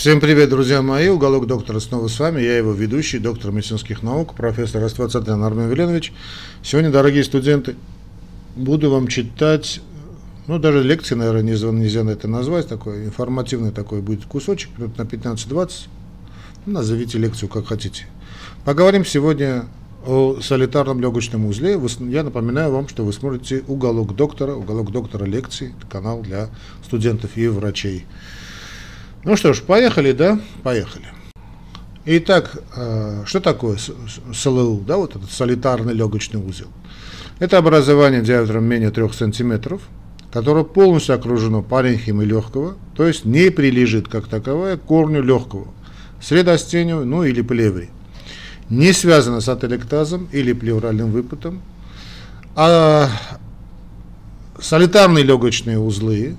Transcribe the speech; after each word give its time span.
Всем 0.00 0.18
привет, 0.18 0.48
друзья 0.48 0.80
мои. 0.80 1.08
Уголок 1.08 1.46
доктора 1.46 1.78
снова 1.78 2.08
с 2.08 2.18
вами. 2.18 2.40
Я 2.40 2.56
его 2.56 2.72
ведущий, 2.72 3.18
доктор 3.18 3.52
медицинских 3.52 4.02
наук, 4.02 4.34
профессор 4.34 4.80
Раствацатрян 4.80 5.44
Армен 5.44 5.68
Веленович. 5.68 6.14
Сегодня, 6.62 6.90
дорогие 6.90 7.22
студенты, 7.22 7.76
буду 8.56 8.90
вам 8.90 9.08
читать, 9.08 9.82
ну, 10.46 10.58
даже 10.58 10.82
лекции, 10.82 11.16
наверное, 11.16 11.42
нельзя, 11.42 11.70
нельзя 11.70 12.00
это 12.10 12.28
назвать, 12.28 12.66
такой 12.66 13.04
информативный 13.04 13.72
такой 13.72 14.00
будет 14.00 14.24
кусочек, 14.24 14.70
минут 14.78 14.96
на 14.96 15.02
15-20. 15.02 15.70
Ну, 16.64 16.72
назовите 16.72 17.18
лекцию 17.18 17.50
как 17.50 17.66
хотите. 17.66 18.06
Поговорим 18.64 19.04
сегодня 19.04 19.66
о 20.06 20.40
солитарном 20.40 21.02
легочном 21.02 21.44
узле. 21.44 21.78
Я 22.08 22.22
напоминаю 22.22 22.72
вам, 22.72 22.88
что 22.88 23.04
вы 23.04 23.12
смотрите 23.12 23.64
«Уголок 23.68 24.16
доктора», 24.16 24.54
«Уголок 24.54 24.92
доктора 24.92 25.26
лекции», 25.26 25.74
канал 25.90 26.22
для 26.22 26.48
студентов 26.86 27.36
и 27.36 27.48
врачей. 27.48 28.06
Ну 29.22 29.36
что 29.36 29.52
ж, 29.52 29.60
поехали, 29.60 30.12
да? 30.12 30.40
Поехали. 30.62 31.04
Итак, 32.06 32.58
э, 32.74 33.24
что 33.26 33.40
такое 33.40 33.76
СЛУ, 34.32 34.80
да, 34.86 34.96
вот 34.96 35.14
этот 35.14 35.30
солитарный 35.30 35.92
легочный 35.92 36.40
узел? 36.40 36.68
Это 37.38 37.58
образование 37.58 38.22
диаметром 38.22 38.64
менее 38.64 38.90
3 38.90 39.08
см, 39.10 39.78
которое 40.32 40.64
полностью 40.64 41.14
окружено 41.14 41.62
паренхимой 41.62 42.24
легкого, 42.24 42.76
то 42.96 43.06
есть 43.06 43.26
не 43.26 43.50
прилежит 43.50 44.08
как 44.08 44.26
таковое 44.26 44.78
к 44.78 44.82
корню 44.82 45.22
легкого, 45.22 45.68
средостению, 46.22 47.04
ну 47.04 47.22
или 47.22 47.42
плевре. 47.42 47.90
Не 48.70 48.94
связано 48.94 49.42
с 49.42 49.48
ателектазом 49.50 50.28
или 50.32 50.54
плевральным 50.54 51.10
выпутом, 51.10 51.60
а 52.56 53.10
солитарные 54.58 55.24
легочные 55.24 55.78
узлы 55.78 56.36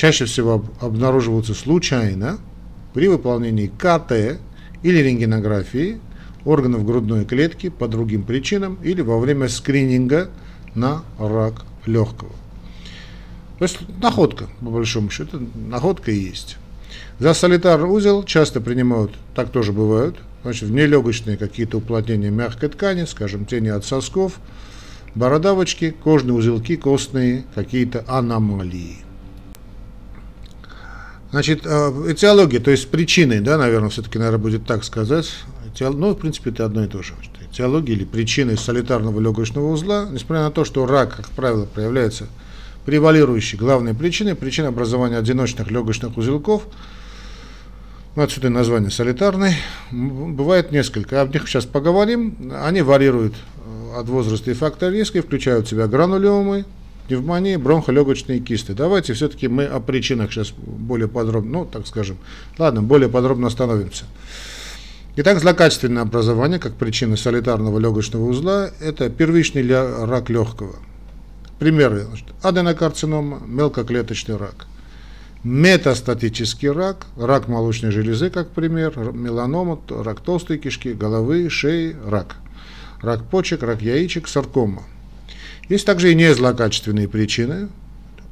чаще 0.00 0.24
всего 0.24 0.64
обнаруживаются 0.80 1.52
случайно 1.52 2.38
при 2.94 3.06
выполнении 3.08 3.66
КТ 3.66 4.40
или 4.82 4.98
рентгенографии 4.98 6.00
органов 6.46 6.86
грудной 6.86 7.26
клетки 7.26 7.68
по 7.68 7.86
другим 7.86 8.22
причинам 8.22 8.78
или 8.82 9.02
во 9.02 9.18
время 9.18 9.50
скрининга 9.50 10.30
на 10.74 11.02
рак 11.18 11.66
легкого. 11.84 12.32
То 13.58 13.64
есть 13.64 13.78
находка, 14.00 14.48
по 14.60 14.70
большому 14.70 15.10
счету, 15.10 15.38
находка 15.68 16.10
есть. 16.10 16.56
За 17.18 17.34
солитар 17.34 17.84
узел 17.84 18.22
часто 18.22 18.62
принимают, 18.62 19.12
так 19.34 19.50
тоже 19.50 19.74
бывают, 19.74 20.16
значит, 20.44 20.70
внелегочные 20.70 21.36
какие-то 21.36 21.76
уплотнения 21.76 22.30
мягкой 22.30 22.70
ткани, 22.70 23.04
скажем, 23.04 23.44
тени 23.44 23.68
от 23.68 23.84
сосков, 23.84 24.40
бородавочки, 25.14 25.90
кожные 25.90 26.38
узелки, 26.38 26.76
костные 26.76 27.44
какие-то 27.54 28.02
аномалии. 28.08 29.09
Значит, 31.30 31.62
э, 31.64 31.68
этиология, 32.08 32.58
то 32.58 32.70
есть 32.70 32.88
причины, 32.88 33.40
да, 33.40 33.56
наверное, 33.56 33.88
все-таки, 33.90 34.18
наверное, 34.18 34.40
будет 34.40 34.66
так 34.66 34.82
сказать. 34.82 35.30
Этиол... 35.72 35.92
Ну, 35.92 36.10
в 36.10 36.16
принципе, 36.16 36.50
это 36.50 36.64
одно 36.64 36.84
и 36.84 36.88
то 36.88 37.02
же. 37.02 37.14
Этиология 37.52 37.94
или 37.94 38.04
причины 38.04 38.56
солитарного 38.56 39.20
легочного 39.20 39.68
узла, 39.70 40.08
несмотря 40.10 40.44
на 40.44 40.50
то, 40.50 40.64
что 40.64 40.86
рак, 40.86 41.16
как 41.16 41.28
правило, 41.30 41.66
проявляется 41.66 42.26
превалирующей 42.84 43.58
главной 43.58 43.94
причиной, 43.94 44.34
причина 44.34 44.68
образования 44.68 45.18
одиночных 45.18 45.70
легочных 45.70 46.16
узелков, 46.16 46.62
ну, 48.16 48.22
отсюда 48.22 48.48
и 48.48 48.50
название 48.50 48.90
солитарный, 48.90 49.54
бывает 49.92 50.72
несколько. 50.72 51.20
Об 51.20 51.32
них 51.32 51.48
сейчас 51.48 51.64
поговорим. 51.64 52.52
Они 52.64 52.82
варьируют 52.82 53.34
э, 53.34 54.00
от 54.00 54.08
возраста 54.08 54.50
и 54.50 54.54
фактора 54.54 54.90
риска, 54.90 55.22
включают 55.22 55.66
в 55.66 55.70
себя 55.70 55.86
гранулемы, 55.86 56.64
пневмонии, 57.10 57.56
бронхолегочные 57.56 58.38
кисты. 58.38 58.72
Давайте 58.72 59.14
все-таки 59.14 59.48
мы 59.48 59.64
о 59.64 59.80
причинах 59.80 60.30
сейчас 60.30 60.52
более 60.52 61.08
подробно, 61.08 61.50
ну, 61.50 61.64
так 61.64 61.88
скажем, 61.88 62.18
ладно, 62.56 62.82
более 62.82 63.08
подробно 63.08 63.48
остановимся. 63.48 64.04
Итак, 65.16 65.40
злокачественное 65.40 66.02
образование, 66.02 66.60
как 66.60 66.74
причина 66.74 67.16
солитарного 67.16 67.80
легочного 67.80 68.24
узла, 68.26 68.70
это 68.80 69.10
первичный 69.10 69.66
рак 70.06 70.30
легкого. 70.30 70.76
Примеры. 71.58 72.06
Аденокарцинома, 72.42 73.42
мелкоклеточный 73.44 74.36
рак. 74.36 74.66
Метастатический 75.42 76.70
рак, 76.70 77.06
рак 77.16 77.48
молочной 77.48 77.90
железы, 77.90 78.30
как 78.30 78.50
пример, 78.50 78.96
меланома, 79.12 79.80
рак 79.88 80.20
толстой 80.20 80.58
кишки, 80.58 80.92
головы, 80.92 81.50
шеи, 81.50 81.96
рак. 82.06 82.36
Рак 83.02 83.24
почек, 83.24 83.64
рак 83.64 83.82
яичек, 83.82 84.28
саркома. 84.28 84.84
Есть 85.70 85.86
также 85.86 86.10
и 86.10 86.14
незлокачественные 86.16 87.08
причины, 87.08 87.68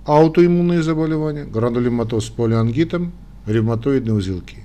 аутоиммунные 0.04 0.82
заболевания, 0.82 1.44
гранулематоз 1.44 2.26
с 2.26 2.31
полиангитом, 2.31 3.12
ревматоидные 3.47 4.12
узелки. 4.12 4.65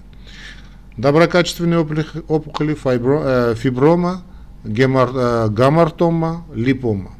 Доброкачественные 0.97 1.87
опухоли, 2.27 2.75
э, 2.75 3.53
фиброма, 3.55 4.23
гемор, 4.65 5.11
э, 5.13 5.49
гамартома, 5.49 6.47
липома. 6.55 7.11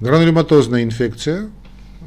Гранулематозная 0.00 0.84
инфекция, 0.84 1.50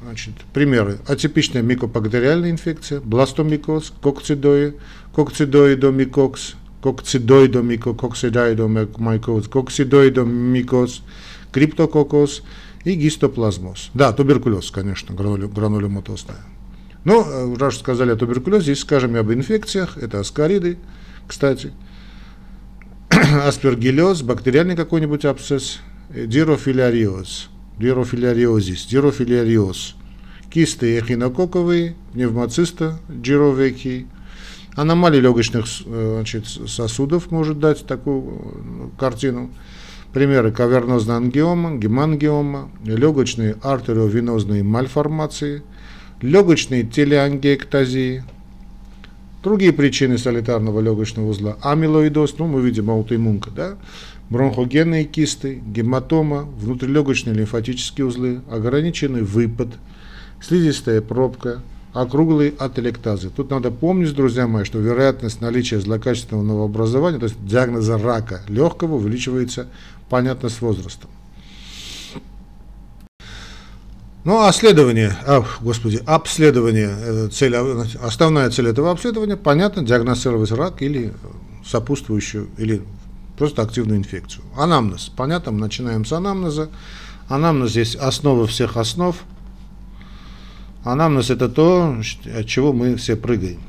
значит, 0.04 0.34
примеры. 0.54 0.98
Атипичная 1.08 1.62
микобактериальная 1.62 2.50
инфекция, 2.50 3.00
бластомикоз, 3.00 3.94
кокцидои, 4.02 4.74
кокцидоидомикокс, 5.14 6.56
кокцидоидомикококсидоидомикоз, 6.82 9.48
коксидоидомикоз, 9.48 11.04
криптококос 11.54 12.44
и 12.84 12.96
гистоплазмоз. 12.96 13.92
Да, 13.94 14.12
туберкулез, 14.12 14.72
конечно, 14.72 15.16
гранулематозная. 15.16 16.44
Но, 17.06 17.24
ну, 17.24 17.56
раз 17.58 17.78
сказали 17.78 18.12
о 18.12 18.16
туберкулезе, 18.16 18.64
здесь 18.64 18.80
скажем 18.80 19.16
и 19.16 19.20
об 19.20 19.32
инфекциях, 19.32 19.98
это 19.98 20.20
аскариды, 20.20 20.78
кстати, 21.28 21.74
аспергиллез, 23.46 24.22
бактериальный 24.22 24.76
какой-нибудь 24.76 25.26
абсцесс, 25.26 25.80
дирофиляриоз, 26.10 27.50
дирофиляриозис, 27.78 28.86
дирофиляриоз, 28.86 29.96
кисты 30.50 30.98
эхинококковые, 30.98 31.96
пневмоциста, 32.14 33.00
джировеки, 33.12 34.08
аномалии 34.76 35.20
легочных 35.20 35.66
э, 35.86 36.14
значит, 36.16 36.48
сосудов 36.48 37.32
может 37.32 37.60
дать 37.60 37.86
такую 37.86 38.92
картину, 38.98 39.52
Примеры 40.14 40.52
кавернозная 40.52 41.18
ангиома, 41.18 41.76
гемангиома, 41.76 42.70
легочные 42.86 43.56
артериовенозные 43.64 44.62
мальформации, 44.62 45.64
легочные 46.22 46.84
телеангиэктазии, 46.84 48.24
другие 49.42 49.74
причины 49.74 50.20
солитарного 50.20 50.82
легочного 50.82 51.30
узла, 51.30 51.58
амилоидоз, 51.64 52.38
ну 52.38 52.46
мы 52.46 52.62
видим 52.62 52.92
аутоиммунка, 52.92 53.50
да, 53.50 53.76
бронхогенные 54.30 55.06
кисты, 55.06 55.64
гематома, 55.66 56.44
внутрилегочные 56.60 57.34
лимфатические 57.34 58.06
узлы, 58.06 58.42
ограниченный 58.52 59.24
выпад, 59.24 59.70
слизистая 60.40 61.02
пробка, 61.02 61.64
округлые 61.94 62.54
ателектазы. 62.58 63.30
Тут 63.30 63.52
надо 63.52 63.72
помнить, 63.72 64.16
друзья 64.16 64.48
мои, 64.48 64.64
что 64.64 64.80
вероятность 64.80 65.42
наличия 65.42 65.80
злокачественного 65.80 66.44
новообразования, 66.44 67.20
то 67.20 67.26
есть 67.26 67.36
диагноза 67.46 67.98
рака 67.98 68.42
легкого, 68.48 68.96
увеличивается, 68.96 69.68
понятно, 70.14 70.48
с 70.50 70.62
возрастом. 70.62 71.10
Ну, 74.24 74.46
обследование, 74.46 75.18
а, 75.26 75.44
господи, 75.60 76.04
обследование, 76.06 76.96
э, 76.96 77.30
цель, 77.30 77.56
основная 77.56 78.52
цель 78.52 78.68
этого 78.68 78.92
обследования, 78.92 79.38
понятно, 79.38 79.82
диагностировать 79.82 80.52
рак 80.52 80.84
или 80.84 81.16
сопутствующую, 81.66 82.48
или 82.60 82.84
просто 83.40 83.64
активную 83.64 83.98
инфекцию. 83.98 84.44
Анамнез, 84.56 85.12
понятно, 85.18 85.52
мы 85.52 85.62
начинаем 85.62 86.06
с 86.06 86.14
анамнеза. 86.14 86.70
Анамнез 87.28 87.72
здесь 87.72 87.96
основа 87.96 88.46
всех 88.46 88.78
основ– 88.78 89.16
Анамнез 90.84 91.32
это 91.32 91.50
то, 91.50 91.98
от 92.38 92.46
чего 92.46 92.72
мы 92.72 92.98
все 92.98 93.16
прыгаем, 93.16 93.62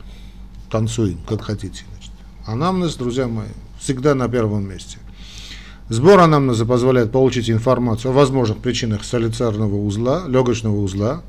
танцуем, 0.68 1.20
как 1.26 1.40
хотите. 1.40 1.84
Значит. 1.88 2.12
Анамнез, 2.44 2.96
друзья 2.96 3.28
мои, 3.28 3.46
всегда 3.78 4.14
на 4.14 4.28
первом 4.28 4.68
месте. 4.68 4.98
Сбор 5.88 6.20
анамнеза 6.20 6.64
позволяет 6.64 7.12
получить 7.12 7.50
информацию 7.50 8.10
о 8.10 8.14
возможных 8.14 8.58
причинах 8.58 9.04
солицарного 9.04 9.76
узла, 9.76 10.24
легочного 10.26 10.76
узла. 10.76 11.22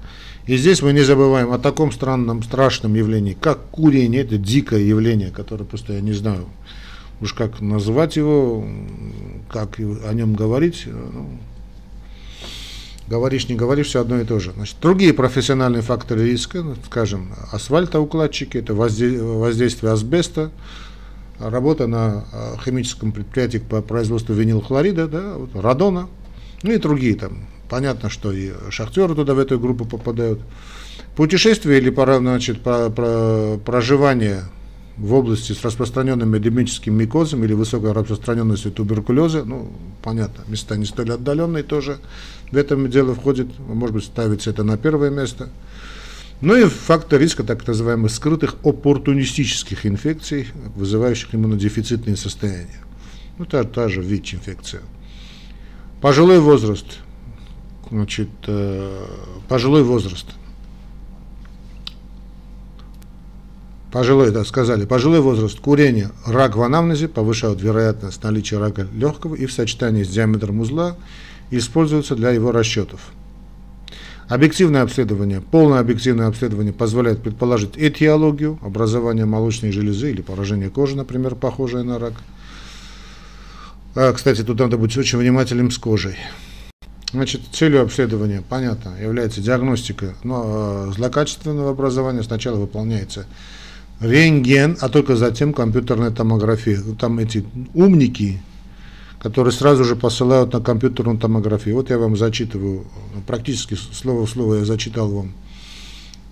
И 0.47 0.55
здесь 0.57 0.81
мы 0.81 0.93
не 0.93 1.01
забываем 1.01 1.51
о 1.51 1.59
таком 1.59 1.91
странном, 1.91 2.41
страшном 2.41 2.93
явлении, 2.93 3.37
как 3.39 3.59
курение. 3.71 4.21
Это 4.21 4.37
дикое 4.37 4.81
явление, 4.81 5.31
которое 5.31 5.65
просто 5.65 5.93
я 5.93 6.01
не 6.01 6.13
знаю 6.13 6.45
уж 7.21 7.33
как 7.33 7.61
назвать 7.61 8.15
его, 8.17 8.65
как 9.49 9.79
о 9.79 10.13
нем 10.13 10.35
говорить. 10.35 10.83
Ну, 10.85 11.39
говоришь, 13.07 13.47
не 13.49 13.55
говоришь, 13.55 13.87
все 13.87 14.01
одно 14.01 14.19
и 14.19 14.25
то 14.25 14.39
же. 14.39 14.51
Значит, 14.51 14.77
другие 14.81 15.13
профессиональные 15.13 15.81
факторы 15.81 16.29
риска, 16.29 16.63
скажем, 16.85 17.33
асфальтоукладчики, 17.51 18.57
это 18.57 18.73
воздействие 18.73 19.91
асбеста, 19.91 20.51
работа 21.39 21.87
на 21.87 22.25
а, 22.31 22.57
химическом 22.63 23.11
предприятии 23.11 23.57
по 23.57 23.81
производству 23.81 24.33
винилхлорида, 24.33 25.07
да, 25.07 25.33
вот, 25.37 25.49
радона, 25.55 26.07
ну 26.63 26.71
и 26.71 26.77
другие 26.77 27.15
там 27.15 27.47
понятно, 27.69 28.09
что 28.09 28.31
и 28.31 28.51
шахтеры 28.69 29.15
туда 29.15 29.33
в 29.33 29.39
эту 29.39 29.59
группу 29.59 29.85
попадают. 29.85 30.39
Путешествие 31.15 31.79
или 31.79 31.93
значит, 31.93 32.61
проживание 32.61 34.43
в 34.97 35.13
области 35.13 35.51
с 35.51 35.63
распространенным 35.63 36.37
эпидемическим 36.37 36.93
микозом 36.93 37.43
или 37.43 37.53
высокой 37.53 37.91
распространенностью 37.91 38.71
туберкулеза, 38.71 39.43
ну, 39.43 39.71
понятно, 40.03 40.43
места 40.47 40.77
не 40.77 40.85
столь 40.85 41.11
отдаленные 41.11 41.63
тоже 41.63 41.97
в 42.51 42.57
этом 42.57 42.89
дело 42.89 43.13
входит, 43.13 43.47
может 43.59 43.95
быть, 43.95 44.05
ставится 44.05 44.49
это 44.49 44.63
на 44.63 44.77
первое 44.77 45.09
место. 45.09 45.49
Ну 46.41 46.55
и 46.55 46.65
фактор 46.65 47.19
риска 47.19 47.43
так 47.43 47.65
называемых 47.65 48.11
скрытых 48.11 48.55
оппортунистических 48.63 49.85
инфекций, 49.85 50.47
вызывающих 50.75 51.33
иммунодефицитные 51.33 52.17
состояния. 52.17 52.83
Ну, 53.37 53.45
та, 53.45 53.63
та 53.63 53.89
же 53.89 54.01
ВИЧ-инфекция. 54.01 54.81
Пожилой 56.01 56.39
возраст. 56.39 56.99
Значит, 57.89 58.29
э, 58.47 59.07
пожилой 59.47 59.83
возраст– 59.83 60.27
пожилой, 63.95 64.31
да, 64.31 64.43
сказали, 64.43 64.83
пожилой 64.83 65.21
возраст, 65.21 65.57
курение, 65.57 66.11
рак 66.25 66.57
в 66.57 66.61
анамнезе 66.61 67.07
повышают 67.07 67.61
вероятность 67.61 68.21
наличия 68.23 68.57
рака 68.57 68.85
легкого 68.93 69.35
и 69.35 69.45
в 69.45 69.53
сочетании 69.53 70.03
с 70.03 70.09
диаметром 70.09 70.59
узла 70.59 70.97
используются 71.49 72.17
для 72.17 72.31
его 72.31 72.51
расчетов. 72.51 72.99
Объективное 74.27 74.81
обследование, 74.81 75.39
полное 75.39 75.79
объективное 75.79 76.27
обследование 76.27 76.73
позволяет 76.73 77.21
предположить 77.21 77.77
этиологию, 77.77 78.59
образование 78.63 79.25
молочной 79.25 79.71
железы 79.71 80.09
или 80.11 80.21
поражение 80.21 80.69
кожи, 80.69 80.97
например, 80.97 81.35
похожее 81.35 81.83
на 81.83 81.99
рак. 81.99 82.13
А, 83.93 84.11
кстати, 84.13 84.43
тут 84.43 84.59
надо 84.59 84.77
быть 84.77 84.97
очень 84.97 85.19
внимательным 85.19 85.69
с 85.69 85.77
кожей. 85.77 86.15
Значит, 87.11 87.41
целью 87.53 87.83
обследования, 87.83 88.43
понятно, 88.49 88.93
является 88.99 89.41
диагностика 89.41 90.15
но, 90.23 90.87
э, 90.89 90.91
злокачественного 90.95 91.69
образования. 91.69 92.23
Сначала 92.23 92.57
выполняется 92.57 93.27
рентген, 94.01 94.77
а 94.81 94.89
только 94.89 95.15
затем 95.15 95.53
компьютерная 95.53 96.11
томография. 96.11 96.79
Там 96.99 97.19
эти 97.19 97.45
умники, 97.73 98.41
которые 99.25 99.51
сразу 99.51 99.83
же 99.83 99.95
посылают 99.95 100.53
на 100.53 100.61
компьютерную 100.61 101.17
томографию. 101.17 101.73
Вот 101.73 101.89
я 101.89 101.97
вам 101.97 102.15
зачитываю, 102.15 102.85
практически 103.25 103.73
слово 103.73 104.27
в 104.27 104.29
слово 104.29 104.57
я 104.57 104.65
зачитал 104.65 105.09
вам 105.09 105.31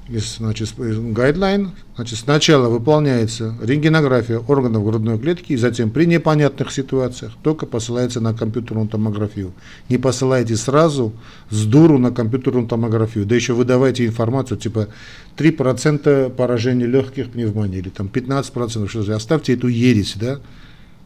из, 0.08 0.38
значит, 0.38 0.76
гайдлайн, 0.78 1.72
значит, 1.96 2.20
сначала 2.20 2.70
выполняется 2.70 3.56
рентгенография 3.64 4.38
органов 4.38 4.86
грудной 4.86 5.18
клетки, 5.18 5.54
и 5.54 5.58
затем 5.58 5.90
при 5.90 6.06
непонятных 6.06 6.72
ситуациях 6.72 7.32
только 7.42 7.66
посылается 7.66 8.22
на 8.22 8.36
компьютерную 8.36 8.88
томографию. 8.88 9.54
Не 9.90 9.98
посылайте 9.98 10.56
сразу 10.56 11.14
с 11.50 11.66
дуру 11.66 11.98
на 11.98 12.12
компьютерную 12.12 12.68
томографию, 12.68 13.26
да 13.26 13.34
еще 13.34 13.54
выдавайте 13.54 14.06
информацию, 14.06 14.60
типа 14.60 14.90
3% 15.36 16.30
поражения 16.30 16.86
легких 16.86 17.32
пневмонии, 17.32 17.80
или 17.80 17.90
там 17.90 18.06
15%, 18.14 18.88
что 18.88 19.16
оставьте 19.16 19.54
эту 19.56 19.68
ересь, 19.68 20.14
да, 20.16 20.42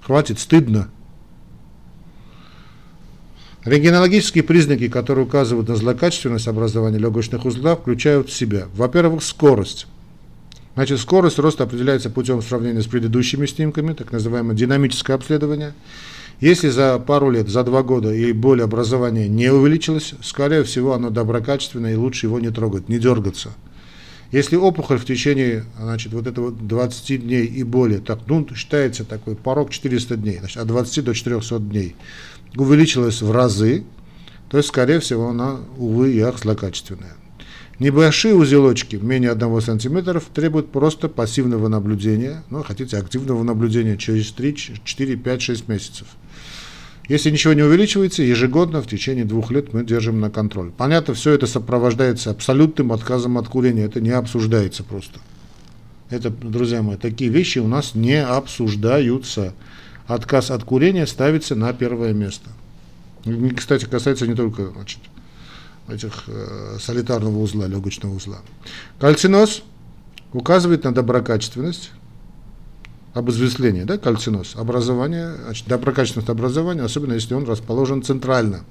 хватит, 0.01 0.40
стыдно. 0.40 0.90
Рентгенологические 3.68 4.46
признаки, 4.46 4.88
которые 4.88 5.25
указывают 5.25 5.68
на 5.68 5.75
злокачественность 5.75 6.48
образования 6.48 7.00
легочных 7.00 7.44
узлов, 7.44 7.81
включают 7.81 8.30
в 8.30 8.34
себя, 8.34 8.68
во-первых, 8.74 9.22
скорость. 9.22 9.88
Значит, 10.75 11.02
скорость 11.02 11.38
роста 11.38 11.66
определяется 11.66 12.10
путем 12.10 12.42
сравнения 12.42 12.81
с 12.81 12.88
предыдущими 12.88 13.46
снимками, 13.46 13.92
так 13.92 14.14
называемое 14.14 14.56
динамическое 14.56 15.18
обследование. 15.18 15.74
Если 16.40 16.69
за 16.69 16.98
пару 16.98 17.30
лет, 17.30 17.50
за 17.50 17.66
два 17.66 17.84
года 17.84 18.14
и 18.14 18.31
более 18.31 18.64
образование 18.64 19.28
не 19.28 19.52
увеличилось, 19.52 20.14
скорее 20.22 20.64
всего 20.64 20.94
оно 20.94 21.10
доброкачественное 21.10 21.92
и 21.92 21.98
лучше 21.98 22.28
его 22.28 22.40
не 22.40 22.52
трогать, 22.52 22.88
не 22.88 23.00
дергаться. 23.00 23.52
Если 24.31 24.56
опухоль 24.56 24.98
в 24.98 25.06
течение 25.06 25.64
значит, 25.80 26.14
вот 26.14 26.28
этого 26.28 26.52
20 26.52 27.22
дней 27.22 27.46
и 27.46 27.64
более, 27.64 28.00
так, 28.00 28.19
ну, 28.28 28.46
считается 28.56 29.06
такой 29.06 29.36
порог 29.36 29.72
400 29.72 30.18
дней, 30.18 30.40
значит, 30.40 30.58
от 30.58 30.68
20 30.68 31.04
до 31.04 31.14
400 31.14 31.60
дней, 31.60 31.96
увеличилась 32.55 33.21
в 33.21 33.31
разы, 33.31 33.83
то 34.49 34.57
есть, 34.57 34.69
скорее 34.69 34.99
всего, 34.99 35.29
она, 35.29 35.57
увы 35.77 36.13
и 36.13 36.19
ах, 36.19 36.39
злокачественная. 36.39 37.15
Небольшие 37.79 38.33
узелочки, 38.33 38.95
менее 38.95 39.31
1 39.31 39.61
см, 39.61 40.21
требуют 40.33 40.71
просто 40.71 41.09
пассивного 41.09 41.67
наблюдения, 41.67 42.44
ну, 42.49 42.63
хотите, 42.63 42.97
активного 42.97 43.44
наблюдения 43.44 43.97
через 43.97 44.31
3, 44.31 44.55
4, 44.83 45.15
5, 45.15 45.41
6 45.41 45.67
месяцев. 45.67 46.07
Если 47.07 47.29
ничего 47.29 47.53
не 47.53 47.61
увеличивается, 47.61 48.23
ежегодно 48.23 48.81
в 48.81 48.88
течение 48.88 49.23
двух 49.25 49.51
лет 49.51 49.73
мы 49.73 49.85
держим 49.85 50.19
на 50.19 50.29
контроль. 50.29 50.71
Понятно, 50.75 51.13
все 51.13 51.31
это 51.31 51.45
сопровождается 51.45 52.31
абсолютным 52.31 52.91
отказом 52.91 53.38
от 53.38 53.47
курения, 53.47 53.85
это 53.85 54.01
не 54.01 54.09
обсуждается 54.09 54.83
просто. 54.83 55.19
Это, 56.09 56.29
друзья 56.29 56.81
мои, 56.81 56.97
такие 56.97 57.29
вещи 57.29 57.59
у 57.59 57.67
нас 57.67 57.94
не 57.94 58.21
обсуждаются 58.23 59.53
отказ 60.07 60.51
от 60.51 60.63
курения 60.63 61.06
ставится 61.06 61.56
на 61.56 61.74
первое 61.74 62.13
место. 62.13 62.50
Кстати, 63.56 63.86
касается 63.86 64.25
не 64.25 64.36
только 64.36 64.71
значит, 64.71 65.00
этих 65.89 66.24
э, 66.27 66.77
солитарного 66.80 67.39
узла, 67.39 67.68
легочного 67.68 68.15
узла. 68.15 68.38
Кальциноз 69.00 69.63
указывает 70.31 70.86
на 70.86 70.94
доброкачественность 70.94 71.92
обезвесления, 73.13 73.83
да, 73.83 73.98
кальциноз, 73.98 74.56
образование, 74.56 75.36
значит, 75.44 75.68
доброкачественность 75.68 76.30
образования, 76.30 76.83
особенно 76.83 77.13
если 77.13 77.33
он 77.33 77.45
расположен 77.45 78.01
центрально. 78.01 78.63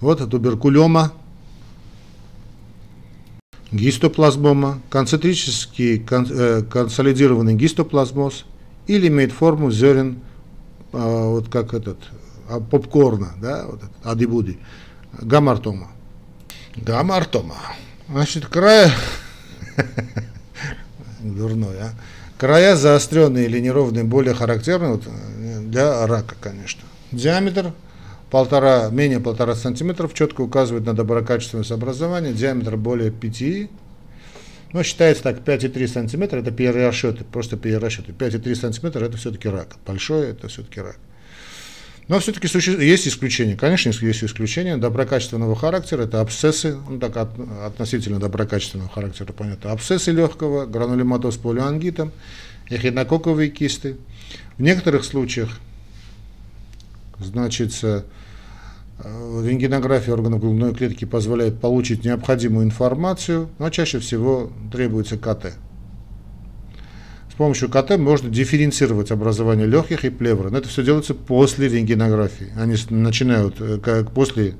Вот 0.00 0.18
туберкулема, 0.30 1.12
гистоплазмома, 3.72 4.80
концентрический 4.88 5.98
кон, 5.98 6.26
э, 6.30 6.62
консолидированный 6.62 7.54
гистоплазмоз– 7.54 8.46
или 8.86 9.08
имеет 9.08 9.32
форму 9.32 9.70
зерен, 9.70 10.20
а, 10.92 11.28
вот 11.28 11.48
как 11.48 11.74
этот, 11.74 11.98
а, 12.48 12.60
попкорна, 12.60 13.34
да, 13.40 13.66
вот 13.66 13.82
этот, 13.82 14.06
адибуди, 14.06 14.58
гамартома. 15.20 15.88
Гамартома. 16.76 17.56
Значит, 18.08 18.46
края, 18.46 18.92
дурной, 21.20 21.78
а? 21.80 21.90
Края 22.38 22.76
заостренные 22.76 23.46
или 23.46 23.60
неровные 23.60 24.04
более 24.04 24.34
характерны 24.34 24.88
вот, 24.88 25.04
для 25.70 26.06
рака, 26.06 26.34
конечно. 26.38 26.82
Диаметр 27.10 27.72
полтора, 28.30 28.90
менее 28.90 29.20
полтора 29.20 29.54
сантиметров 29.54 30.12
четко 30.12 30.42
указывает 30.42 30.84
на 30.84 30.92
доброкачественность 30.92 31.72
образования, 31.72 32.32
диаметр 32.32 32.76
более 32.76 33.10
5 33.10 33.70
но 34.72 34.82
считается 34.82 35.22
так, 35.22 35.38
5,3 35.38 35.86
сантиметра 35.86 36.38
это 36.38 36.50
перерасчеты, 36.50 37.24
просто 37.24 37.56
перерасчеты. 37.56 38.12
5,3 38.12 38.54
сантиметра 38.54 39.04
это 39.04 39.16
все-таки 39.16 39.48
рак. 39.48 39.76
Большое 39.86 40.30
это 40.30 40.48
все-таки 40.48 40.80
рак. 40.80 40.98
Но 42.08 42.20
все-таки 42.20 42.46
есть 42.84 43.08
исключения. 43.08 43.56
Конечно, 43.56 43.90
есть 43.90 44.22
исключения 44.22 44.76
доброкачественного 44.76 45.56
характера. 45.56 46.02
Это 46.02 46.20
абсцессы, 46.20 46.76
ну 46.88 47.00
так 47.00 47.16
от, 47.16 47.30
относительно 47.64 48.20
доброкачественного 48.20 48.88
характера, 48.88 49.32
понятно. 49.32 49.72
Абсцессы 49.72 50.12
легкого, 50.12 50.66
гранулематоз 50.66 51.34
с 51.34 51.38
полиангитом, 51.38 52.12
эхинококковые 52.70 53.50
кисты. 53.50 53.96
В 54.56 54.62
некоторых 54.62 55.04
случаях, 55.04 55.58
значит, 57.18 57.72
рентгенография 59.02 60.12
органов 60.14 60.40
грудной 60.40 60.74
клетки 60.74 61.04
позволяет 61.04 61.60
получить 61.60 62.04
необходимую 62.04 62.64
информацию, 62.64 63.48
но 63.58 63.70
чаще 63.70 63.98
всего 63.98 64.50
требуется 64.72 65.18
КТ. 65.18 65.54
С 67.30 67.34
помощью 67.36 67.68
КТ 67.68 67.98
можно 67.98 68.30
дифференцировать 68.30 69.10
образование 69.10 69.66
легких 69.66 70.06
и 70.06 70.10
плевры. 70.10 70.50
Но 70.50 70.56
это 70.56 70.70
все 70.70 70.82
делается 70.82 71.14
после 71.14 71.68
рентгенографии. 71.68 72.48
Они 72.56 72.76
начинают, 72.88 73.60
э, 73.60 73.78
как 73.78 74.12
после 74.12 74.54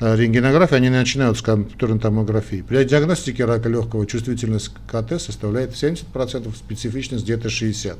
рентгенографии, 0.00 0.74
они 0.74 0.88
начинают 0.88 1.38
с 1.38 1.42
компьютерной 1.42 2.00
томографии. 2.00 2.64
При 2.66 2.82
диагностике 2.82 3.44
рака 3.44 3.68
легкого 3.68 4.06
чувствительность 4.06 4.72
КТ 4.90 5.20
составляет 5.20 5.72
70%, 5.72 6.56
специфичность 6.56 7.22
где-то 7.22 7.48
60%. 7.48 7.98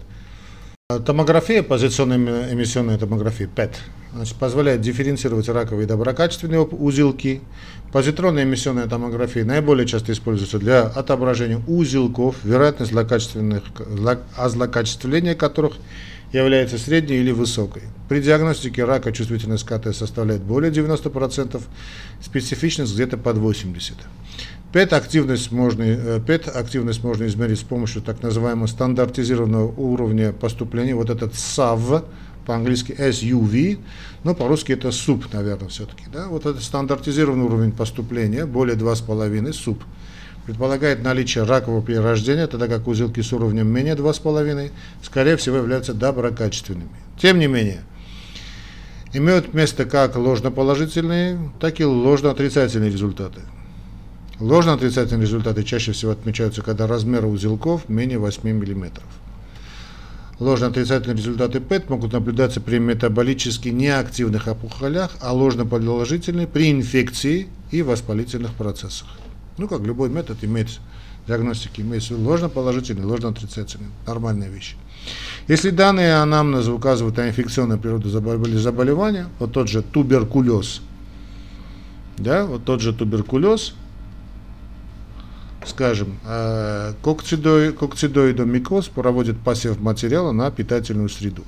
Томография, 0.98 1.62
позиционная 1.62 2.52
эмиссионная 2.52 2.98
томография, 2.98 3.46
ПЭТ, 3.46 3.76
значит, 4.12 4.34
позволяет 4.34 4.80
дифференцировать 4.80 5.48
раковые 5.48 5.86
доброкачественные 5.86 6.62
узелки. 6.62 7.42
Позитронная 7.92 8.42
эмиссионная 8.42 8.88
томография 8.88 9.44
наиболее 9.44 9.86
часто 9.86 10.10
используется 10.10 10.58
для 10.58 10.82
отображения 10.82 11.60
узелков, 11.68 12.42
вероятность 12.42 12.90
злокачественных, 12.90 13.62
озлокачествления 14.36 15.36
которых 15.36 15.74
является 16.32 16.76
средней 16.76 17.18
или 17.18 17.30
высокой. 17.30 17.82
При 18.08 18.20
диагностике 18.20 18.84
рака 18.84 19.12
чувствительность 19.12 19.64
КТ 19.64 19.94
составляет 19.94 20.42
более 20.42 20.72
90%, 20.72 21.62
специфичность 22.20 22.94
где-то 22.94 23.16
под 23.16 23.36
80%. 23.36 23.92
ПЭТ-активность 24.72 25.50
можно, 25.50 25.82
э, 25.82 26.20
ПЭТ-активность 26.20 27.02
можно 27.02 27.26
измерить 27.26 27.58
с 27.58 27.62
помощью 27.62 28.02
так 28.02 28.22
называемого 28.22 28.66
стандартизированного 28.66 29.66
уровня 29.66 30.32
поступления, 30.32 30.94
вот 30.94 31.10
этот 31.10 31.34
САВ, 31.34 32.04
по-английски 32.46 32.92
SUV, 32.98 33.78
но 34.24 34.34
по-русски 34.34 34.72
это 34.72 34.90
СУП, 34.92 35.32
наверное, 35.32 35.68
все-таки. 35.68 36.04
Да? 36.12 36.28
Вот 36.28 36.46
это 36.46 36.60
стандартизированный 36.60 37.44
уровень 37.44 37.72
поступления, 37.72 38.46
более 38.46 38.76
2,5 38.76 39.52
СУП. 39.52 39.82
Предполагает 40.46 41.04
наличие 41.04 41.44
ракового 41.44 41.82
перерождения, 41.82 42.46
тогда 42.46 42.66
как 42.66 42.88
узелки 42.88 43.20
с 43.20 43.32
уровнем 43.32 43.68
менее 43.68 43.94
2,5, 43.94 44.72
скорее 45.02 45.36
всего, 45.36 45.58
являются 45.58 45.94
доброкачественными. 45.94 46.90
Тем 47.20 47.38
не 47.38 47.46
менее, 47.46 47.82
имеют 49.12 49.52
место 49.52 49.84
как 49.84 50.16
ложноположительные, 50.16 51.38
так 51.60 51.78
и 51.78 51.84
ложноотрицательные 51.84 52.90
результаты. 52.90 53.42
Ложно-отрицательные 54.40 55.26
результаты 55.26 55.64
чаще 55.64 55.92
всего 55.92 56.12
отмечаются, 56.12 56.62
когда 56.62 56.86
размер 56.86 57.26
узелков 57.26 57.90
менее 57.90 58.18
8 58.18 58.48
мм. 58.48 59.02
Ложно-отрицательные 60.38 61.18
результаты 61.18 61.60
ПЭТ 61.60 61.90
могут 61.90 62.14
наблюдаться 62.14 62.62
при 62.62 62.78
метаболически 62.78 63.68
неактивных 63.68 64.46
опухолях, 64.46 65.10
а 65.20 65.34
ложно-положительные 65.34 66.46
при 66.46 66.70
инфекции 66.70 67.48
и 67.70 67.82
воспалительных 67.82 68.54
процессах. 68.54 69.08
Ну, 69.58 69.68
как 69.68 69.82
любой 69.82 70.08
метод 70.08 70.38
имеет 70.40 70.80
диагностики, 71.28 71.82
имеется 71.82 72.16
ложно-положительный, 72.16 73.04
ложно-отрицательный. 73.04 73.88
Нормальная 74.06 74.48
вещь. 74.48 74.74
Если 75.48 75.68
данные 75.68 76.14
анамнеза 76.14 76.72
указывают 76.72 77.18
на 77.18 77.28
инфекционную 77.28 77.78
природу 77.78 78.08
заболевания, 78.08 79.26
вот 79.38 79.52
тот 79.52 79.68
же 79.68 79.82
туберкулез, 79.82 80.80
да, 82.16 82.46
вот 82.46 82.64
тот 82.64 82.80
же 82.80 82.94
туберкулез, 82.94 83.74
скажем, 85.66 86.18
э, 86.24 86.94
кокцидоидомикоз 87.02 88.88
проводит 88.88 89.38
пассив 89.38 89.80
материала 89.80 90.32
на 90.32 90.50
питательную 90.50 91.08
среду. 91.08 91.44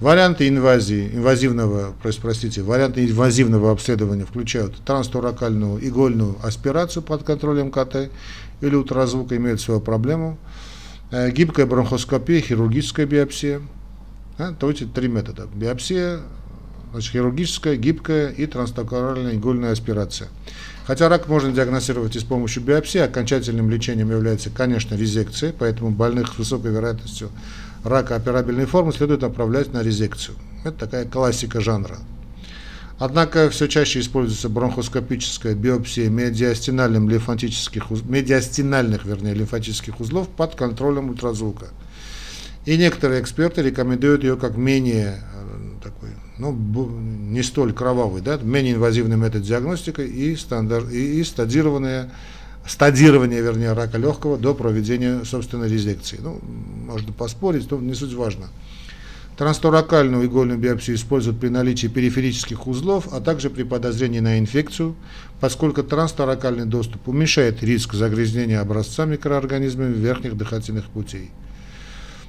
Варианты 0.00 0.48
инвазии, 0.48 1.10
инвазивного, 1.12 1.92
простите, 2.22 2.62
варианты 2.62 3.04
инвазивного 3.04 3.70
обследования 3.70 4.24
включают 4.24 4.76
трансторакальную 4.76 5.86
игольную 5.86 6.36
аспирацию 6.42 7.02
под 7.02 7.22
контролем 7.22 7.70
КТ 7.70 8.10
или 8.62 8.74
ультразвука 8.74 9.36
имеют 9.36 9.60
свою 9.60 9.80
проблему, 9.80 10.38
э, 11.10 11.30
гибкая 11.30 11.66
бронхоскопия, 11.66 12.40
хирургическая 12.40 13.04
биопсия. 13.04 13.60
А, 14.38 14.54
то 14.54 14.70
эти 14.70 14.84
три 14.84 15.08
метода. 15.08 15.46
Биопсия, 15.54 16.20
значит, 16.92 17.12
хирургическая, 17.12 17.76
гибкая 17.76 18.30
и 18.30 18.46
трансторакальная 18.46 19.34
игольная 19.34 19.72
аспирация. 19.72 20.28
Хотя 20.90 21.08
рак 21.08 21.28
можно 21.28 21.52
диагностировать 21.52 22.16
и 22.16 22.18
с 22.18 22.24
помощью 22.24 22.64
биопсии, 22.64 22.98
окончательным 22.98 23.70
лечением 23.70 24.10
является, 24.10 24.50
конечно, 24.50 24.96
резекция, 24.96 25.54
поэтому 25.56 25.90
больных 25.92 26.32
с 26.32 26.38
высокой 26.38 26.72
вероятностью 26.72 27.30
рака 27.84 28.16
операбельной 28.16 28.66
формы 28.66 28.92
следует 28.92 29.20
направлять 29.20 29.72
на 29.72 29.84
резекцию. 29.84 30.36
Это 30.64 30.78
такая 30.78 31.04
классика 31.04 31.60
жанра. 31.60 31.98
Однако 32.98 33.50
все 33.50 33.68
чаще 33.68 34.00
используется 34.00 34.48
бронхоскопическая 34.48 35.54
биопсия 35.54 36.10
медиастинальных 36.10 37.08
лимфатических, 37.08 37.88
медиастинальных, 38.02 39.04
вернее, 39.04 39.34
лимфатических 39.34 40.00
узлов 40.00 40.28
под 40.28 40.56
контролем 40.56 41.10
ультразвука. 41.10 41.68
И 42.66 42.76
некоторые 42.76 43.22
эксперты 43.22 43.62
рекомендуют 43.62 44.24
ее 44.24 44.36
как 44.36 44.56
менее 44.56 45.22
такой, 45.84 46.08
ну, 46.40 46.52
не 46.52 47.42
столь 47.42 47.72
кровавый, 47.72 48.22
да, 48.22 48.38
менее 48.38 48.74
инвазивный 48.74 49.16
метод 49.16 49.42
диагностики 49.42 50.00
и, 50.00 50.34
стандарт, 50.36 50.90
и, 50.90 51.20
и 51.20 51.24
стадированное, 51.24 52.10
стадирование, 52.66 53.42
вернее, 53.42 53.72
рака 53.74 53.98
легкого 53.98 54.38
до 54.38 54.54
проведения 54.54 55.24
собственной 55.24 55.68
резекции. 55.68 56.18
Ну, 56.22 56.40
можно 56.86 57.12
поспорить, 57.12 57.70
но 57.70 57.78
не 57.78 57.94
суть 57.94 58.14
важно. 58.14 58.46
Трансторакальную 59.36 60.26
игольную 60.26 60.58
биопсию 60.58 60.96
используют 60.96 61.40
при 61.40 61.48
наличии 61.48 61.86
периферических 61.86 62.66
узлов, 62.66 63.08
а 63.10 63.20
также 63.20 63.48
при 63.48 63.62
подозрении 63.62 64.20
на 64.20 64.38
инфекцию, 64.38 64.94
поскольку 65.40 65.82
трансторакальный 65.82 66.66
доступ 66.66 67.08
уменьшает 67.08 67.62
риск 67.62 67.94
загрязнения 67.94 68.60
образца 68.60 69.06
микроорганизмами 69.06 69.94
верхних 69.94 70.36
дыхательных 70.36 70.86
путей. 70.86 71.30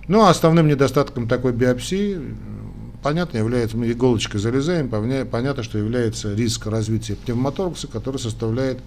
Ну, 0.07 0.21
а 0.21 0.29
основным 0.29 0.67
недостатком 0.67 1.27
такой 1.27 1.51
биопсии 1.51 2.19
понятно, 3.01 3.37
является, 3.37 3.77
мы 3.77 3.91
иголочкой 3.91 4.39
залезаем, 4.39 4.89
понятно, 4.89 5.63
что 5.63 5.77
является 5.77 6.33
риск 6.33 6.67
развития 6.67 7.15
пневмоторакса, 7.15 7.87
который 7.87 8.17
составляет 8.17 8.79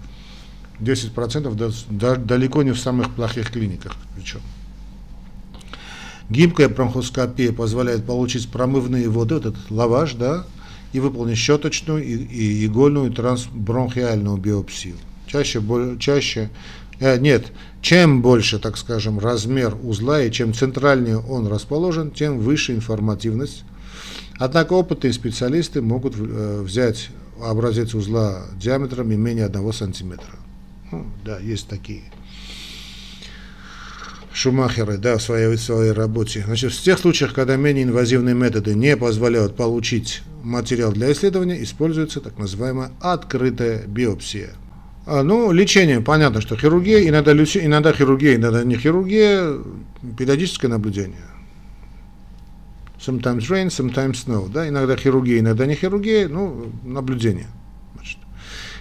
10% 0.79 2.25
далеко 2.25 2.63
не 2.63 2.71
в 2.71 2.79
самых 2.79 3.13
плохих 3.15 3.51
клиниках 3.51 3.95
причем. 4.15 4.41
Гибкая 6.29 6.69
бронхоскопия 6.69 7.51
позволяет 7.51 8.05
получить 8.05 8.49
промывные 8.49 9.09
воды, 9.09 9.35
вот 9.35 9.45
этот 9.45 9.69
лаваш, 9.69 10.13
да, 10.13 10.45
и 10.91 10.99
выполнить 10.99 11.37
щеточную 11.37 12.03
и, 12.03 12.13
и 12.13 12.65
игольную 12.65 13.11
трансбронхиальную 13.11 14.37
биопсию. 14.37 14.95
Чаще, 15.27 15.61
чаще 15.99 16.49
э, 16.99 17.19
нет, 17.19 17.51
чем 17.81 18.21
больше, 18.21 18.57
так 18.57 18.77
скажем, 18.77 19.19
размер 19.19 19.75
узла 19.83 20.21
и 20.21 20.31
чем 20.31 20.53
центральнее 20.53 21.19
он 21.19 21.47
расположен, 21.47 22.11
тем 22.11 22.39
выше 22.39 22.73
информативность 22.73 23.65
Однако 24.37 24.73
опытные 24.73 25.13
специалисты 25.13 25.81
могут 25.81 26.15
э, 26.17 26.61
взять 26.61 27.09
образец 27.41 27.93
узла 27.93 28.45
диаметром 28.57 29.09
не 29.09 29.17
менее 29.17 29.45
1 29.45 29.73
сантиметра. 29.73 30.35
Ну, 30.91 31.05
да, 31.23 31.39
есть 31.39 31.67
такие 31.67 32.03
шумахеры 34.33 34.97
да, 34.97 35.17
в, 35.17 35.21
своей, 35.21 35.55
в 35.55 35.59
своей 35.59 35.91
работе. 35.91 36.43
Значит, 36.45 36.73
в 36.73 36.81
тех 36.81 36.99
случаях, 36.99 37.33
когда 37.33 37.55
менее 37.55 37.85
инвазивные 37.85 38.35
методы 38.35 38.75
не 38.75 38.97
позволяют 38.97 39.55
получить 39.55 40.21
материал 40.43 40.91
для 40.91 41.11
исследования, 41.13 41.63
используется 41.63 42.19
так 42.19 42.37
называемая 42.37 42.91
открытая 42.99 43.87
биопсия. 43.87 44.49
А, 45.05 45.23
ну, 45.23 45.51
лечение, 45.51 46.01
понятно, 46.01 46.41
что 46.41 46.57
хирургия, 46.57 47.07
иногда, 47.07 47.31
иногда 47.31 47.93
хирургия, 47.93 48.35
иногда 48.35 48.63
не 48.63 48.75
хирургия, 48.75 49.53
периодическое 50.17 50.69
наблюдение 50.69 51.34
sometimes 52.99 53.49
rain, 53.49 53.67
sometimes 53.67 54.25
snow. 54.25 54.49
Да? 54.51 54.67
Иногда 54.67 54.95
хирургия, 54.95 55.39
иногда 55.39 55.65
не 55.65 55.75
хирургия, 55.75 56.27
ну, 56.27 56.71
наблюдение. 56.83 57.47
Значит. 57.93 58.19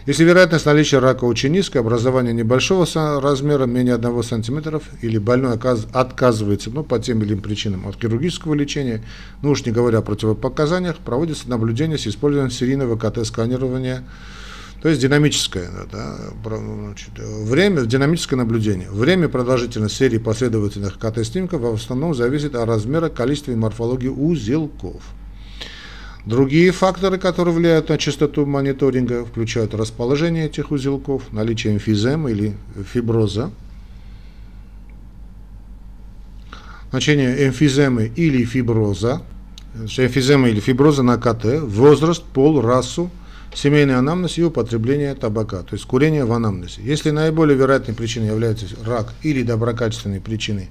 Если 0.07 0.25
вероятность 0.25 0.67
наличия 0.67 0.99
рака 0.99 1.25
очень 1.25 1.53
низкая, 1.53 1.83
образование 1.83 2.35
небольшого 2.35 2.87
размера, 3.21 3.65
менее 3.65 3.95
1 3.95 4.23
см, 4.23 4.83
или 5.01 5.19
больной 5.19 5.55
отказывается 5.55 6.71
ну, 6.71 6.85
по 6.85 6.99
тем 6.99 7.23
или 7.23 7.33
иным 7.33 7.43
причинам 7.43 7.87
от 7.87 7.97
хирургического 7.97 8.55
лечения, 8.55 9.03
ну 9.41 9.51
уж 9.51 9.65
не 9.65 9.73
говоря 9.73 9.99
о 9.99 10.03
противопоказаниях, 10.03 10.99
проводится 10.99 11.49
наблюдение 11.49 11.97
с 11.97 12.07
использованием 12.07 12.51
серийного 12.51 12.97
КТ-сканирования 12.97 14.05
то 14.85 14.91
есть 14.91 15.01
динамическое 15.01 15.71
да, 15.91 16.15
значит, 16.45 17.13
время, 17.17 17.87
динамическое 17.87 18.39
наблюдение. 18.39 18.91
Время 18.91 19.31
продолжительности 19.31 19.97
серии 19.97 20.19
последовательных 20.19 20.99
КТ-снимков 20.99 21.63
в 21.63 21.73
основном 21.73 22.15
зависит 22.15 22.55
от 22.55 22.69
размера, 22.69 23.09
количества 23.09 23.53
и 23.53 23.55
морфологии 23.55 24.09
узелков. 24.09 25.03
Другие 26.27 26.71
факторы, 26.71 27.17
которые 27.17 27.55
влияют 27.55 27.89
на 27.89 27.97
частоту 27.97 28.45
мониторинга, 28.45 29.25
включают 29.25 29.73
расположение 29.73 30.45
этих 30.45 30.71
узелков, 30.71 31.33
наличие 31.33 31.77
эмфиземы 31.77 32.33
или 32.33 32.55
фиброза, 32.93 33.53
значение 36.91 37.49
эмфиземы 37.49 38.13
или 38.15 38.45
фиброза, 38.45 39.23
эмфизема 39.75 40.51
или 40.51 40.61
фиброза 40.61 41.03
на 41.03 41.17
КТ, 41.17 41.63
возраст, 41.63 42.23
пол, 42.23 42.61
расу, 42.61 43.11
семейный 43.55 43.97
анамнез 43.97 44.37
и 44.39 44.43
употребление 44.43 45.15
табака, 45.15 45.63
то 45.63 45.75
есть 45.75 45.87
курение 45.87 46.25
в 46.25 46.33
анамнезе. 46.33 46.83
Если 46.83 47.11
наиболее 47.11 47.57
вероятной 47.57 47.95
причиной 47.95 48.29
является 48.29 48.67
рак 48.85 49.15
или 49.23 49.43
доброкачественной 49.43 50.21
причиной, 50.21 50.71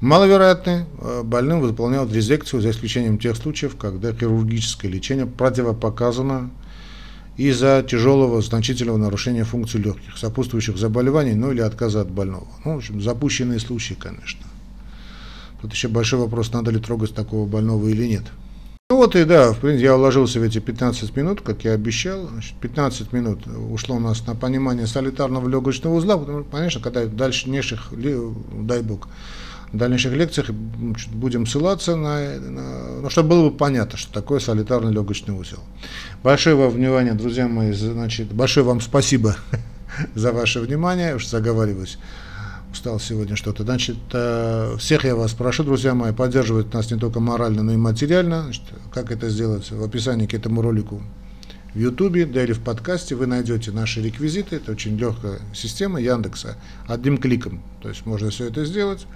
маловероятны, 0.00 0.86
э, 0.98 1.22
больным 1.24 1.60
выполняют 1.60 2.12
резекцию, 2.12 2.60
за 2.60 2.70
исключением 2.70 3.18
тех 3.18 3.36
случаев, 3.36 3.76
когда 3.76 4.12
хирургическое 4.12 4.90
лечение 4.90 5.26
противопоказано 5.26 6.50
из-за 7.36 7.84
тяжелого 7.88 8.40
значительного 8.42 8.96
нарушения 8.96 9.44
функций 9.44 9.80
легких, 9.80 10.16
сопутствующих 10.18 10.76
заболеваний, 10.76 11.34
ну 11.34 11.50
или 11.50 11.60
отказа 11.60 12.02
от 12.02 12.10
больного. 12.10 12.46
Ну, 12.64 12.74
в 12.74 12.76
общем, 12.76 13.00
запущенные 13.00 13.58
случаи, 13.58 13.94
конечно. 13.94 14.46
Тут 15.60 15.72
еще 15.72 15.88
большой 15.88 16.20
вопрос, 16.20 16.52
надо 16.52 16.70
ли 16.70 16.78
трогать 16.78 17.14
такого 17.14 17.46
больного 17.46 17.88
или 17.88 18.06
нет. 18.06 18.24
Ну 18.90 18.98
вот 18.98 19.16
и 19.16 19.24
да, 19.24 19.52
в 19.52 19.60
принципе, 19.60 19.86
я 19.86 19.96
уложился 19.96 20.38
в 20.38 20.42
эти 20.42 20.58
15 20.58 21.16
минут, 21.16 21.40
как 21.40 21.64
я 21.64 21.72
обещал. 21.72 22.28
Значит, 22.28 22.54
15 22.60 23.14
минут 23.14 23.46
ушло 23.46 23.96
у 23.96 23.98
нас 23.98 24.26
на 24.26 24.34
понимание 24.34 24.86
солитарного 24.86 25.48
легочного 25.48 25.94
узла, 25.94 26.18
потому 26.18 26.42
что, 26.42 26.50
конечно, 26.50 26.80
когда 26.82 27.00
в 27.04 27.16
дальнейших, 27.16 27.88
дай 27.92 28.82
бог, 28.82 29.08
в 29.72 29.76
дальнейших 29.78 30.12
лекциях 30.12 30.50
будем 30.50 31.46
ссылаться 31.46 31.96
на, 31.96 32.38
на 32.38 33.00
ну, 33.00 33.08
чтобы 33.08 33.30
было 33.30 33.48
бы 33.48 33.56
понятно, 33.56 33.96
что 33.96 34.12
такое 34.12 34.38
солитарный 34.38 34.92
легочный 34.92 35.34
узел. 35.34 35.60
Большое 36.22 36.54
вам 36.54 36.68
внимание, 36.68 37.14
друзья 37.14 37.48
мои, 37.48 37.72
значит, 37.72 38.34
большое 38.34 38.66
вам 38.66 38.82
спасибо 38.82 39.34
за 40.14 40.30
ваше 40.30 40.60
внимание, 40.60 41.14
уж 41.14 41.26
заговариваюсь. 41.26 41.98
Устал 42.74 42.98
сегодня 42.98 43.36
что-то. 43.36 43.62
Значит, 43.62 43.96
э, 44.12 44.76
всех 44.78 45.04
я 45.04 45.14
вас 45.14 45.32
прошу, 45.32 45.62
друзья 45.62 45.94
мои, 45.94 46.12
поддерживать 46.12 46.74
нас 46.74 46.90
не 46.90 46.98
только 46.98 47.20
морально, 47.20 47.62
но 47.62 47.72
и 47.72 47.76
материально. 47.76 48.42
Значит, 48.42 48.64
как 48.92 49.12
это 49.12 49.28
сделать? 49.28 49.70
В 49.70 49.82
описании 49.84 50.26
к 50.26 50.34
этому 50.34 50.60
ролику 50.60 51.00
в 51.72 51.78
Ютубе, 51.78 52.26
да 52.26 52.42
или 52.42 52.52
в 52.52 52.60
подкасте 52.60 53.14
вы 53.14 53.26
найдете 53.26 53.70
наши 53.70 54.02
реквизиты. 54.02 54.56
Это 54.56 54.72
очень 54.72 54.96
легкая 54.96 55.38
система 55.54 56.00
Яндекса 56.00 56.56
одним 56.88 57.18
кликом. 57.18 57.62
То 57.80 57.88
есть 57.90 58.06
можно 58.06 58.30
все 58.30 58.48
это 58.48 58.64
сделать. 58.64 59.06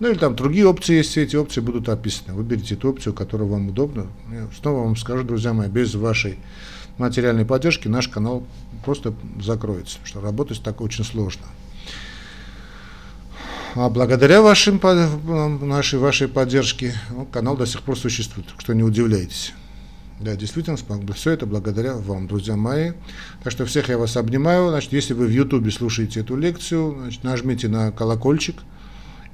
Ну 0.00 0.10
или 0.10 0.18
там 0.18 0.34
другие 0.34 0.66
опции 0.66 0.96
есть, 0.96 1.10
все 1.10 1.22
эти 1.22 1.36
опции 1.36 1.60
будут 1.60 1.88
описаны. 1.88 2.34
Выберите 2.34 2.74
ту 2.74 2.90
опцию, 2.90 3.14
которая 3.14 3.48
вам 3.48 3.68
удобна. 3.68 4.08
Я 4.32 4.48
снова 4.60 4.80
вам 4.84 4.96
скажу, 4.96 5.22
друзья 5.22 5.52
мои, 5.52 5.68
без 5.68 5.94
вашей 5.94 6.40
материальной 6.98 7.44
поддержки 7.44 7.86
наш 7.86 8.08
канал 8.08 8.44
просто 8.84 9.14
закроется, 9.40 9.98
что 10.02 10.20
работать 10.20 10.60
так 10.64 10.80
очень 10.80 11.04
сложно. 11.04 11.46
А 13.80 13.88
благодаря 13.88 14.42
вашим, 14.42 14.80
нашей, 15.64 16.00
вашей 16.00 16.26
поддержке 16.26 16.94
ну, 17.10 17.24
канал 17.26 17.56
до 17.56 17.64
сих 17.64 17.82
пор 17.82 17.96
существует, 17.96 18.48
что 18.58 18.74
не 18.74 18.82
удивляйтесь. 18.82 19.52
Да, 20.18 20.34
действительно, 20.34 20.76
все 21.14 21.30
это 21.30 21.46
благодаря 21.46 21.94
вам, 21.94 22.26
друзья 22.26 22.56
мои. 22.56 22.90
Так 23.44 23.52
что 23.52 23.64
всех 23.66 23.88
я 23.88 23.96
вас 23.96 24.16
обнимаю. 24.16 24.70
Значит, 24.70 24.92
если 24.92 25.14
вы 25.14 25.26
в 25.26 25.30
Ютубе 25.30 25.70
слушаете 25.70 26.22
эту 26.22 26.34
лекцию, 26.34 26.96
значит, 27.02 27.22
нажмите 27.22 27.68
на 27.68 27.92
колокольчик. 27.92 28.56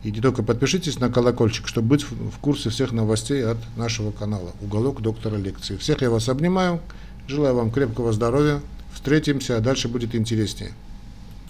И 0.03 0.11
не 0.11 0.21
только 0.21 0.43
подпишитесь 0.43 0.99
на 0.99 1.09
колокольчик, 1.09 1.67
чтобы 1.67 1.89
быть 1.89 2.03
в 2.05 2.37
курсе 2.43 2.69
всех 2.69 2.93
новостей 2.93 3.43
от 3.47 3.57
нашего 3.79 4.11
канала 4.11 4.53
«Уголок 4.61 5.01
доктора 5.01 5.37
лекции». 5.37 5.79
Всех 5.79 6.03
я 6.03 6.11
вас 6.11 6.29
обнимаю. 6.29 6.83
Желаю 7.29 7.55
вам 7.55 7.71
крепкого 7.71 8.13
здоровья. 8.13 8.61
Встретимся, 8.93 9.57
а 9.57 9.61
дальше 9.61 9.89
будет 9.89 10.15
интереснее. 10.15 10.73